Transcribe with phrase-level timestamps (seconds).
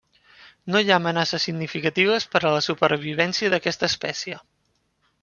[0.75, 4.39] No hi ha amenaces significatives per a la supervivència d'aquesta espècie.